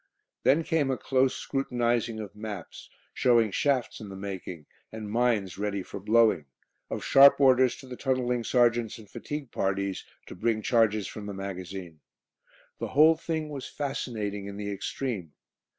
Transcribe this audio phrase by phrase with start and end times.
[0.41, 5.83] Then came a close scrutinising of maps, showing shafts in the making and mines ready
[5.83, 6.45] for "blowing";
[6.89, 11.35] of sharp orders to the tunnelling sergeants and fatigue parties to bring charges from the
[11.35, 11.99] magazine.
[12.79, 15.33] The whole thing was fascinating in the extreme.